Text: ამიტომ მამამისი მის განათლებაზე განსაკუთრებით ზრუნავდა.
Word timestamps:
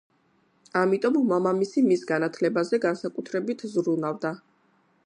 ამიტომ 0.79 1.19
მამამისი 1.33 1.83
მის 1.89 2.07
განათლებაზე 2.13 2.81
განსაკუთრებით 2.87 3.65
ზრუნავდა. 3.77 4.35